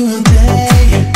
[0.00, 1.09] doing, day.